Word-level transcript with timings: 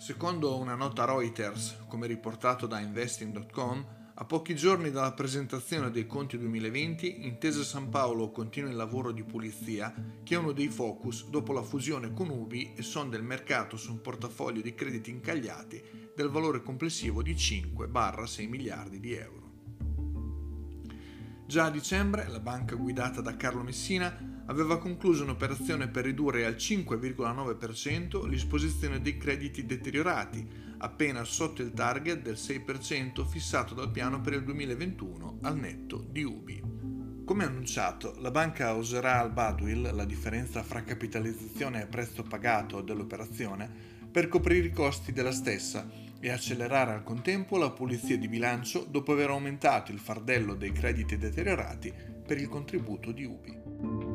Secondo 0.00 0.56
una 0.56 0.74
nota 0.74 1.04
Reuters, 1.04 1.80
come 1.86 2.06
riportato 2.06 2.66
da 2.66 2.80
investing.com, 2.80 3.86
a 4.14 4.24
pochi 4.24 4.56
giorni 4.56 4.90
dalla 4.90 5.12
presentazione 5.12 5.90
dei 5.90 6.06
conti 6.06 6.38
2020, 6.38 7.26
Intesa 7.26 7.62
San 7.62 7.90
Paolo 7.90 8.30
continua 8.30 8.70
il 8.70 8.76
lavoro 8.76 9.12
di 9.12 9.22
pulizia, 9.24 9.92
che 10.24 10.34
è 10.34 10.38
uno 10.38 10.52
dei 10.52 10.68
focus 10.68 11.28
dopo 11.28 11.52
la 11.52 11.62
fusione 11.62 12.14
con 12.14 12.30
Ubi 12.30 12.72
e 12.74 12.80
sonda 12.80 13.18
il 13.18 13.24
mercato 13.24 13.76
su 13.76 13.92
un 13.92 14.00
portafoglio 14.00 14.62
di 14.62 14.74
crediti 14.74 15.10
incagliati 15.10 15.82
del 16.16 16.30
valore 16.30 16.62
complessivo 16.62 17.22
di 17.22 17.34
5-6 17.34 18.48
miliardi 18.48 19.00
di 19.00 19.12
euro. 19.12 19.50
Già 21.44 21.66
a 21.66 21.70
dicembre 21.70 22.26
la 22.26 22.40
banca 22.40 22.74
guidata 22.74 23.20
da 23.20 23.36
Carlo 23.36 23.62
Messina 23.62 24.29
aveva 24.50 24.78
concluso 24.78 25.22
un'operazione 25.22 25.86
per 25.86 26.04
ridurre 26.04 26.44
al 26.44 26.54
5,9% 26.54 28.28
l'esposizione 28.28 29.00
dei 29.00 29.16
crediti 29.16 29.64
deteriorati, 29.64 30.44
appena 30.78 31.22
sotto 31.22 31.62
il 31.62 31.72
target 31.72 32.20
del 32.20 32.34
6% 32.34 33.24
fissato 33.26 33.74
dal 33.74 33.92
piano 33.92 34.20
per 34.20 34.32
il 34.32 34.42
2021 34.42 35.38
al 35.42 35.56
netto 35.56 36.04
di 36.10 36.24
Ubi. 36.24 36.60
Come 37.24 37.44
annunciato, 37.44 38.16
la 38.18 38.32
banca 38.32 38.72
userà 38.72 39.20
al 39.20 39.32
Badwill 39.32 39.94
la 39.94 40.04
differenza 40.04 40.64
fra 40.64 40.82
capitalizzazione 40.82 41.82
e 41.82 41.86
prezzo 41.86 42.24
pagato 42.24 42.80
dell'operazione 42.80 43.70
per 44.10 44.26
coprire 44.26 44.66
i 44.66 44.72
costi 44.72 45.12
della 45.12 45.30
stessa 45.30 45.88
e 46.18 46.28
accelerare 46.28 46.92
al 46.92 47.04
contempo 47.04 47.56
la 47.56 47.70
pulizia 47.70 48.18
di 48.18 48.26
bilancio 48.26 48.84
dopo 48.84 49.12
aver 49.12 49.30
aumentato 49.30 49.92
il 49.92 50.00
fardello 50.00 50.54
dei 50.54 50.72
crediti 50.72 51.16
deteriorati 51.16 51.94
per 52.26 52.38
il 52.38 52.48
contributo 52.48 53.12
di 53.12 53.24
Ubi. 53.24 54.09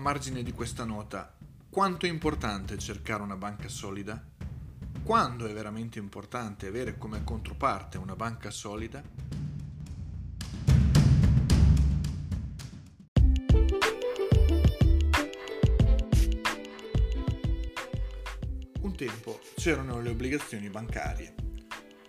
Margine 0.00 0.42
di 0.42 0.52
questa 0.52 0.84
nota, 0.84 1.30
quanto 1.68 2.06
è 2.06 2.08
importante 2.08 2.78
cercare 2.78 3.22
una 3.22 3.36
banca 3.36 3.68
solida? 3.68 4.20
Quando 5.04 5.46
è 5.46 5.52
veramente 5.52 5.98
importante 5.98 6.66
avere 6.66 6.96
come 6.96 7.22
controparte 7.22 7.98
una 7.98 8.16
banca 8.16 8.50
solida? 8.50 9.02
Un 18.80 18.96
tempo 18.96 19.40
c'erano 19.54 20.00
le 20.00 20.08
obbligazioni 20.08 20.70
bancarie. 20.70 21.39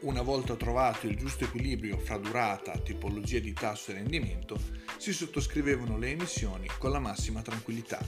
Una 0.01 0.23
volta 0.23 0.55
trovato 0.55 1.05
il 1.05 1.15
giusto 1.15 1.43
equilibrio 1.43 1.99
fra 1.99 2.17
durata, 2.17 2.71
tipologia 2.79 3.37
di 3.37 3.53
tasso 3.53 3.91
e 3.91 3.93
rendimento, 3.93 4.59
si 4.97 5.13
sottoscrivevano 5.13 5.95
le 5.95 6.09
emissioni 6.09 6.67
con 6.79 6.89
la 6.89 6.97
massima 6.97 7.43
tranquillità. 7.43 8.03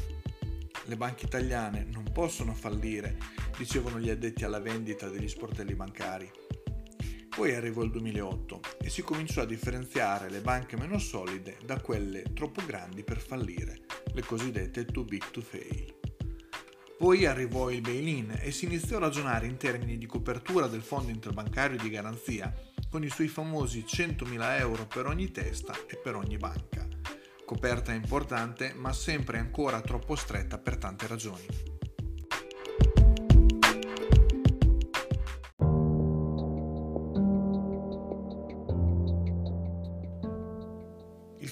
Le 0.85 0.95
banche 0.97 1.25
italiane 1.25 1.85
non 1.91 2.11
possono 2.11 2.55
fallire, 2.55 3.17
dicevano 3.55 3.99
gli 3.99 4.09
addetti 4.09 4.43
alla 4.43 4.59
vendita 4.59 5.07
degli 5.07 5.27
sportelli 5.27 5.75
bancari. 5.75 6.31
Poi 7.29 7.53
arrivò 7.53 7.83
il 7.83 7.91
2008 7.91 8.59
e 8.81 8.89
si 8.89 9.03
cominciò 9.03 9.43
a 9.43 9.45
differenziare 9.45 10.31
le 10.31 10.41
banche 10.41 10.75
meno 10.75 10.97
solide 10.97 11.57
da 11.63 11.79
quelle 11.79 12.23
troppo 12.33 12.65
grandi 12.65 13.03
per 13.03 13.19
fallire, 13.19 13.81
le 14.13 14.23
cosiddette 14.23 14.85
too 14.85 15.03
big 15.03 15.29
to 15.29 15.41
fail. 15.41 16.02
Poi 16.97 17.25
arrivò 17.25 17.69
il 17.69 17.81
bail-in 17.81 18.39
e 18.39 18.51
si 18.51 18.65
iniziò 18.65 18.97
a 18.97 19.01
ragionare 19.01 19.47
in 19.47 19.57
termini 19.57 19.97
di 19.97 20.05
copertura 20.05 20.67
del 20.67 20.81
fondo 20.81 21.11
interbancario 21.11 21.77
di 21.77 21.89
garanzia, 21.89 22.53
con 22.89 23.03
i 23.03 23.09
suoi 23.09 23.27
famosi 23.27 23.83
100.000 23.87 24.59
euro 24.59 24.85
per 24.85 25.07
ogni 25.07 25.31
testa 25.31 25.73
e 25.87 25.97
per 25.97 26.15
ogni 26.15 26.37
banca. 26.37 26.87
Coperta 27.45 27.91
importante, 27.91 28.73
ma 28.73 28.93
sempre 28.93 29.37
ancora 29.37 29.81
troppo 29.81 30.15
stretta 30.15 30.57
per 30.57 30.77
tante 30.77 31.07
ragioni. 31.07 31.72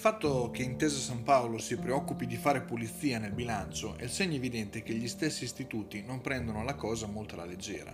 Fatto 0.02 0.50
che 0.50 0.64
Intesa 0.64 0.98
San 0.98 1.22
Paolo 1.22 1.60
si 1.60 1.78
preoccupi 1.78 2.26
di 2.26 2.36
fare 2.36 2.64
pulizia 2.64 3.20
nel 3.20 3.34
bilancio 3.34 3.96
è 4.00 4.04
il 4.06 4.10
segno 4.10 4.34
evidente 4.34 4.82
che 4.82 4.96
gli 4.96 5.08
stessi 5.08 5.44
istituti 5.44 6.02
non 6.02 6.22
prendono 6.22 6.64
la 6.64 6.74
cosa 6.74 7.06
molto 7.06 7.36
alla 7.36 7.46
leggera. 7.46 7.94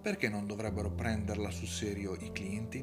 Perché 0.00 0.30
non 0.30 0.46
dovrebbero 0.46 0.90
prenderla 0.90 1.50
sul 1.50 1.68
serio 1.68 2.16
i 2.18 2.32
clienti? 2.32 2.82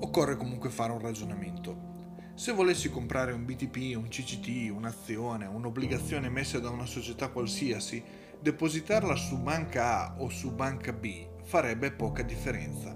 Occorre 0.00 0.34
comunque 0.34 0.70
fare 0.70 0.90
un 0.90 0.98
ragionamento. 0.98 2.32
Se 2.34 2.50
volessi 2.50 2.90
comprare 2.90 3.30
un 3.30 3.44
BTP, 3.44 3.96
un 3.96 4.08
CCT, 4.08 4.72
un'azione, 4.74 5.46
un'obbligazione 5.46 6.26
emessa 6.26 6.58
da 6.58 6.70
una 6.70 6.84
società 6.84 7.28
qualsiasi, 7.28 8.02
depositarla 8.40 9.14
su 9.14 9.38
banca 9.38 10.00
A 10.00 10.20
o 10.20 10.28
su 10.30 10.52
banca 10.52 10.92
B 10.92 11.28
farebbe 11.44 11.92
poca 11.92 12.24
differenza. 12.24 12.92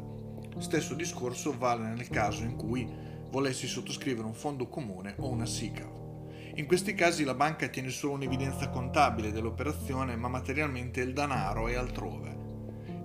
Stesso 0.59 0.95
discorso 0.95 1.57
vale 1.57 1.87
nel 1.87 2.09
caso 2.09 2.43
in 2.43 2.57
cui 2.57 3.07
volessi 3.31 3.67
sottoscrivere 3.67 4.27
un 4.27 4.35
fondo 4.35 4.69
comune 4.69 5.15
o 5.19 5.29
una 5.29 5.47
SICAV. 5.47 5.97
In 6.57 6.67
questi 6.67 6.95
casi 6.95 7.25
la 7.25 7.35
banca 7.35 7.69
tiene 7.69 7.91
solo 7.91 8.15
un'evidenza 8.15 8.69
contabile 8.69 9.31
dell'operazione, 9.31 10.17
ma 10.17 10.29
materialmente 10.29 11.01
il 11.01 11.13
denaro 11.13 11.69
è 11.69 11.75
altrove. 11.75 12.37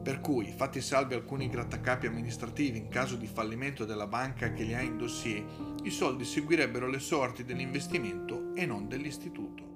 Per 0.04 0.20
cui, 0.20 0.52
fatti 0.56 0.82
salvi 0.82 1.14
alcuni 1.14 1.50
grattacapi 1.50 2.08
amministrativi 2.08 2.78
in 2.78 2.90
caso 2.90 3.16
di 3.16 3.28
fallimento 3.28 3.86
della 3.86 4.08
banca 4.08 4.52
che 4.52 4.64
li 4.64 4.74
ha 4.74 4.82
in 4.82 4.98
dossier, 4.98 5.46
i 5.84 5.92
soldi 5.92 6.26
seguirebbero 6.26 6.88
le 6.88 7.00
sorti 7.00 7.46
dell'investimento 7.46 8.54
e 8.56 8.66
non 8.66 8.88
dell'istituto. 8.88 9.73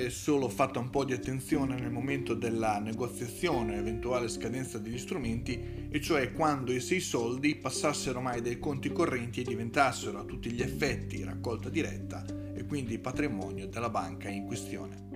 Andrebbe 0.00 0.10
solo 0.10 0.48
fatta 0.48 0.78
un 0.78 0.88
po' 0.88 1.04
di 1.04 1.12
attenzione 1.12 1.78
nel 1.78 1.90
momento 1.90 2.34
della 2.34 2.78
negoziazione, 2.78 3.76
eventuale 3.76 4.28
scadenza 4.28 4.78
degli 4.78 4.98
strumenti, 4.98 5.88
e 5.90 6.00
cioè 6.00 6.32
quando 6.32 6.72
i 6.72 6.80
sei 6.80 7.00
soldi 7.00 7.56
passassero 7.56 8.20
mai 8.20 8.40
dai 8.40 8.58
conti 8.58 8.90
correnti 8.90 9.40
e 9.40 9.44
diventassero 9.44 10.18
a 10.18 10.24
tutti 10.24 10.50
gli 10.50 10.62
effetti 10.62 11.22
raccolta 11.22 11.68
diretta 11.68 12.24
e 12.54 12.64
quindi 12.64 12.98
patrimonio 12.98 13.66
della 13.66 13.90
banca 13.90 14.28
in 14.28 14.46
questione. 14.46 15.08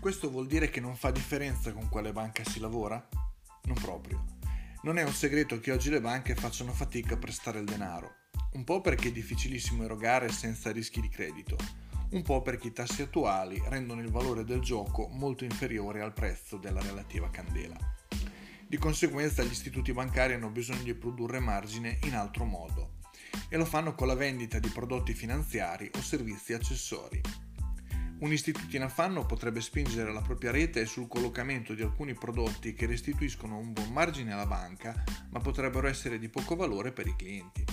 Questo 0.00 0.30
vuol 0.30 0.46
dire 0.46 0.70
che 0.70 0.80
non 0.80 0.96
fa 0.96 1.10
differenza 1.10 1.72
con 1.72 1.88
quale 1.88 2.10
banca 2.12 2.42
si 2.42 2.58
lavora? 2.58 3.06
Non 3.70 3.80
proprio. 3.80 4.24
Non 4.82 4.98
è 4.98 5.04
un 5.04 5.12
segreto 5.12 5.60
che 5.60 5.70
oggi 5.70 5.90
le 5.90 6.00
banche 6.00 6.34
facciano 6.34 6.72
fatica 6.72 7.14
a 7.14 7.18
prestare 7.18 7.60
il 7.60 7.66
denaro, 7.66 8.16
un 8.54 8.64
po' 8.64 8.80
perché 8.80 9.08
è 9.08 9.12
difficilissimo 9.12 9.84
erogare 9.84 10.28
senza 10.32 10.72
rischi 10.72 11.00
di 11.00 11.08
credito, 11.08 11.56
un 12.10 12.22
po' 12.22 12.42
perché 12.42 12.66
i 12.66 12.72
tassi 12.72 13.02
attuali 13.02 13.62
rendono 13.66 14.00
il 14.00 14.10
valore 14.10 14.42
del 14.42 14.58
gioco 14.58 15.06
molto 15.06 15.44
inferiore 15.44 16.00
al 16.00 16.12
prezzo 16.12 16.56
della 16.56 16.80
relativa 16.80 17.30
candela. 17.30 17.78
Di 18.66 18.76
conseguenza 18.76 19.44
gli 19.44 19.52
istituti 19.52 19.92
bancari 19.92 20.32
hanno 20.32 20.50
bisogno 20.50 20.82
di 20.82 20.94
produrre 20.94 21.38
margine 21.38 22.00
in 22.06 22.16
altro 22.16 22.44
modo 22.44 22.98
e 23.48 23.56
lo 23.56 23.64
fanno 23.64 23.94
con 23.94 24.08
la 24.08 24.16
vendita 24.16 24.58
di 24.58 24.68
prodotti 24.68 25.14
finanziari 25.14 25.88
o 25.94 26.00
servizi 26.00 26.54
accessori. 26.54 27.20
Un 28.20 28.32
istituto 28.32 28.76
in 28.76 28.82
affanno 28.82 29.24
potrebbe 29.24 29.62
spingere 29.62 30.12
la 30.12 30.20
propria 30.20 30.50
rete 30.50 30.84
sul 30.84 31.08
collocamento 31.08 31.72
di 31.72 31.80
alcuni 31.80 32.12
prodotti 32.12 32.74
che 32.74 32.84
restituiscono 32.84 33.56
un 33.56 33.72
buon 33.72 33.90
margine 33.92 34.34
alla 34.34 34.44
banca, 34.44 35.02
ma 35.30 35.40
potrebbero 35.40 35.86
essere 35.86 36.18
di 36.18 36.28
poco 36.28 36.54
valore 36.54 36.92
per 36.92 37.06
i 37.06 37.16
clienti. 37.16 37.64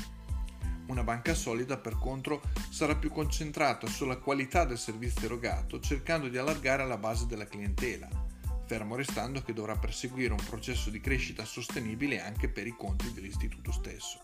Una 0.88 1.04
banca 1.04 1.34
solida, 1.34 1.78
per 1.78 1.98
contro, 2.00 2.42
sarà 2.70 2.96
più 2.96 3.12
concentrata 3.12 3.88
sulla 3.88 4.20
qualità 4.20 4.64
del 4.64 4.78
servizio 4.78 5.26
erogato, 5.26 5.82
cercando 5.82 6.30
di 6.30 6.38
allargare 6.38 6.88
la 6.88 6.98
base 6.98 7.26
della 7.26 7.46
clientela, 7.46 8.08
fermo 8.66 8.96
restando 8.96 9.42
che 9.42 9.52
dovrà 9.52 9.76
perseguire 9.76 10.32
un 10.32 10.46
processo 10.48 10.90
di 10.90 11.02
crescita 11.02 11.44
sostenibile 11.44 12.22
anche 12.22 12.48
per 12.48 12.66
i 12.68 12.76
conti 12.78 13.12
dell'istituto 13.12 13.74
stesso. 13.74 14.24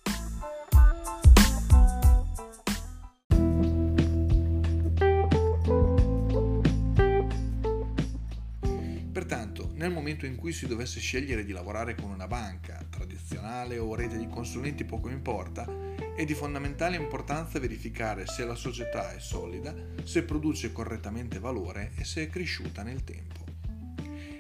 Nel 9.84 9.92
momento 9.92 10.26
in 10.26 10.38
cui 10.38 10.54
si 10.54 10.66
dovesse 10.66 11.02
scegliere 11.02 11.44
di 11.44 11.52
lavorare 11.52 11.94
con 11.94 12.10
una 12.10 12.26
banca, 12.26 12.86
tradizionale 12.90 13.80
o 13.80 13.94
rete 13.96 14.18
di 14.18 14.30
consulenti 14.30 14.86
poco 14.86 15.10
importa, 15.10 15.70
è 16.16 16.24
di 16.24 16.34
fondamentale 16.34 16.96
importanza 16.96 17.60
verificare 17.60 18.26
se 18.26 18.46
la 18.46 18.56
società 18.56 19.14
è 19.14 19.20
solida, 19.20 19.76
se 20.06 20.24
produce 20.24 20.72
correttamente 20.72 21.38
valore 21.38 21.92
e 21.98 22.06
se 22.06 22.24
è 22.24 22.30
cresciuta 22.30 22.82
nel 22.82 23.04
tempo. 23.04 23.44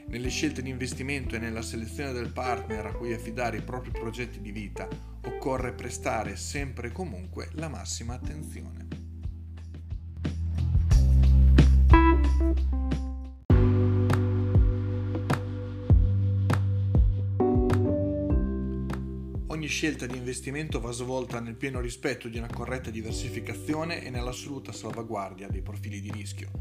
Nelle 0.08 0.30
scelte 0.30 0.62
di 0.62 0.70
investimento 0.70 1.36
e 1.36 1.40
nella 1.40 1.62
selezione 1.62 2.14
del 2.14 2.32
partner 2.32 2.86
a 2.86 2.94
cui 2.94 3.12
affidare 3.12 3.58
i 3.58 3.64
propri 3.64 3.92
progetti 3.92 4.40
di 4.40 4.54
vita 4.54 4.88
occorre 5.26 5.74
prestare 5.74 6.38
sempre 6.38 6.88
e 6.88 6.92
comunque 6.94 7.50
la 7.56 7.68
massima 7.68 8.14
attenzione. 8.14 8.83
Ogni 19.64 19.72
scelta 19.72 20.06
di 20.06 20.18
investimento 20.18 20.82
va 20.82 20.92
svolta 20.92 21.40
nel 21.40 21.56
pieno 21.56 21.80
rispetto 21.80 22.28
di 22.28 22.38
una 22.38 22.50
corretta 22.54 22.90
diversificazione 22.90 24.04
e 24.04 24.10
nell'assoluta 24.10 24.74
salvaguardia 24.74 25.48
dei 25.48 25.62
profili 25.62 26.02
di 26.02 26.12
rischio. 26.12 26.52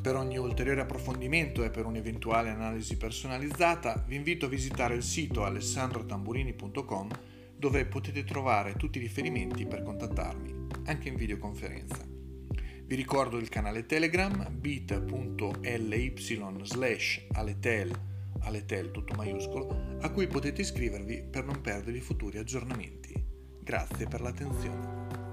Per 0.00 0.16
ogni 0.16 0.38
ulteriore 0.38 0.80
approfondimento 0.80 1.62
e 1.64 1.68
per 1.68 1.84
un'eventuale 1.84 2.48
analisi 2.48 2.96
personalizzata 2.96 4.02
vi 4.08 4.16
invito 4.16 4.46
a 4.46 4.48
visitare 4.48 4.94
il 4.94 5.02
sito 5.02 5.44
alessandrotamburini.com 5.44 7.10
dove 7.58 7.84
potete 7.84 8.24
trovare 8.24 8.72
tutti 8.76 8.96
i 8.96 9.02
riferimenti 9.02 9.66
per 9.66 9.82
contattarmi, 9.82 10.68
anche 10.86 11.08
in 11.08 11.16
videoconferenza. 11.16 12.08
Vi 12.86 12.94
ricordo 12.94 13.36
il 13.36 13.50
canale 13.50 13.84
Telegram 13.84 14.48
bit.ly 14.50 16.14
slash 16.62 17.26
aletel, 17.32 18.13
aletel 18.44 18.90
tutto 18.90 19.14
maiuscolo, 19.14 19.98
a 20.00 20.10
cui 20.10 20.26
potete 20.26 20.60
iscrivervi 20.60 21.24
per 21.30 21.44
non 21.44 21.60
perdere 21.60 21.96
i 21.96 22.00
futuri 22.00 22.38
aggiornamenti. 22.38 23.12
Grazie 23.60 24.06
per 24.06 24.20
l'attenzione. 24.20 25.23